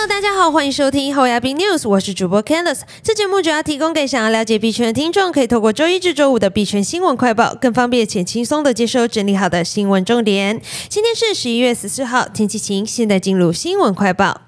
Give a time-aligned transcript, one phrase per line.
[0.00, 2.80] Hello，大家好，欢迎收听后亚宾 news，我是主播 Candice。
[3.02, 10.62] 这节目主要提供给想要了解币圈的听众，可以透过周一至周五的币圈新闻快报，更方便且轻松的接收整理好的新闻重点。
[10.88, 12.86] 今天是十一月十四号，天气晴。
[12.86, 14.40] 现在进入新闻快报。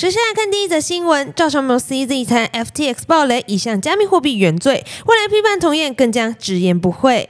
[0.00, 7.28] 首先来看第一则新闻，赵长鹏 CZ 谈 FTX 暴雷，已向加密货币原罪，未来批判同业更将直言不讳。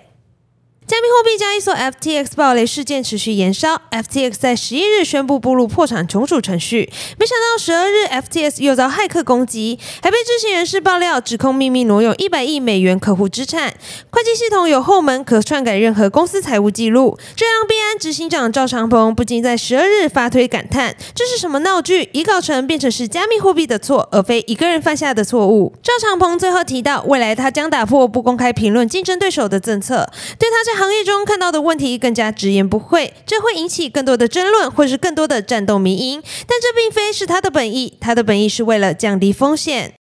[0.87, 13.73] 加密货币交易所 FTX 暴雷事件持续延烧，FTX 在十一日宣布步入破产重组程序，没想到十二日 FTX 又遭骇客攻击，还被知情人士爆料指控秘密挪用一百亿美元客户资产，
[14.11, 22.11] 会计系统有后门可篡改任何公司财务记录，这让币安执行长赵长鹏不禁在十二日发推感叹：这是什么闹剧？
[22.13, 25.73] 已搞成变成是加密货币的错，而非一个人犯下的错误。
[25.83, 30.07] 赵长鹏最后提到，未来他将打破不公开评论竞争对手的政策，
[30.39, 30.74] 对他这。
[30.75, 36.23] 行业中看到的问题更加直言不讳，这会引起更多的争论，或是更多的战斗迷因。
[36.47, 39.95] 但这并非是他的本意，他的本意是为了降低风险。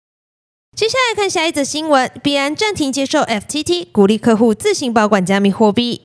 [0.76, 6.04] 接下来看下一则新闻：币安暂停接受 FTT，鼓励客户自行保管加密货币。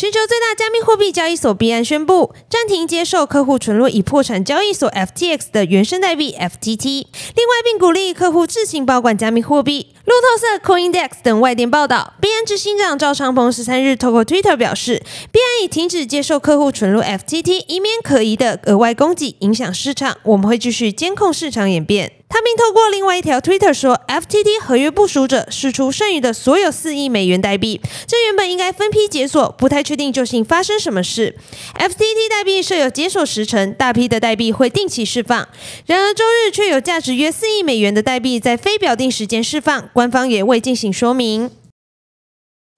[0.00, 9.94] 全球最大加密货币交易所币安宣布暂停接受客户存入已破产交易所 FTX 的原生代币 FTT，另外并鼓励客户自行保管加密货币。
[10.06, 20.16] 路透社、CoinDex 等外电报道，币安执行长赵长鹏十三日透过 Twitter 表示，币安已停止接受客户存入 FTT，以免可疑的额外供给影响市场。
[20.22, 22.19] 我们会继续监控市场演变。
[22.32, 31.36] 他并透过另外一条 Twitter 说，FTT 合约部署者释出剩余的所有四亿美元代币，这原本应该分批解锁，不太确定究竟发生什么事。
[31.74, 35.48] FTT 代币设有解锁时程，大批的代币会定期释放。
[35.86, 41.50] 然而周日却有价值约四亿美元的代币在非表定时间释放，官方也未进行说明。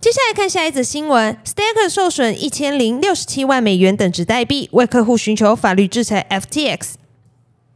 [0.01, 6.95] 接下来看下一则新闻，Staker 受损一千零六十七万美元等值代币，为客户寻求法律制裁 FTX。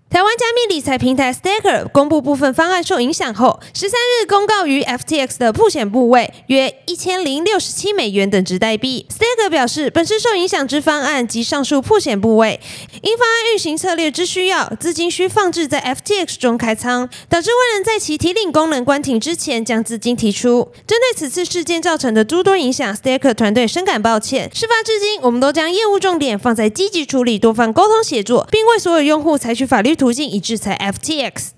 [0.09, 9.05] 台湾加密理财平台 Staker 公布部分方案受影响后，十三日公告于 FTX 的破险部位约一千零六十七美元等值代币。
[9.11, 12.61] Staker 表示，本次受影响之方案及上述破险部位，
[13.03, 20.71] 因方案运行策略之需要，资金需放置在 FTX 中开仓，导致未能在其提领功能关停之前将资金提出。
[20.87, 24.49] 针对此次事件造成的诸多影响，Staker 团队深感抱歉。
[24.55, 29.95] 事发至今，我们都将业务重点放在积极处理多方沟通协作，并为所有用户采取法律。
[29.96, 31.48] 途径以制裁 FTX。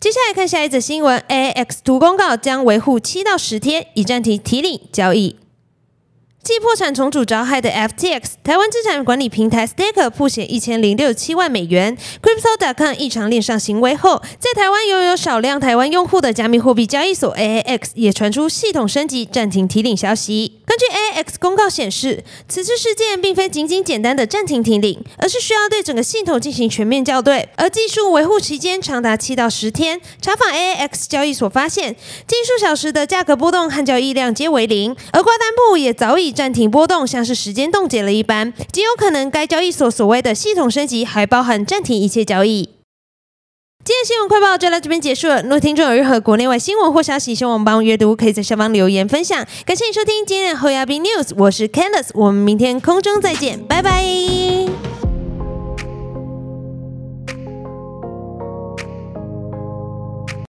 [0.00, 5.36] 接下来看下一则新闻，AX 图公告将维护七到十天，以暂停提领交易。
[6.40, 20.57] 继破产重组遭害的 FTX，台湾资产管理平台 Staker 破险一千零六七万美元，Crypto.com 异常链上行为后，在台湾拥有少量台湾用户的加密货币交易所 AAX 也传出系统升级暂停提领消息。
[20.68, 30.00] 根据 A X 公告显示，此次事件并非仅仅简单的暂停停领，而是需要对整个系统进行全面校对，而技术维护期间长达七到十天。
[30.20, 31.96] 查访 A X 交易所发现，
[32.26, 36.28] 近数小时的价格波动和交易量皆为零，而挂单部也早已。
[36.30, 42.77] 暂停波动，像是时间冻结了一般，极有可能该交易所所谓的系统升级还包含暂停一切交易。
[43.88, 45.40] 今天新闻快报就到这边结束了。
[45.40, 49.42] 如果听众有任何国内外新闻或消息，希望我们帮阅读，可以在下方留言分享。
[49.64, 54.47] 感谢你收听今天的后亚宾 news，我是 Candice，我们明天空中再见，拜拜。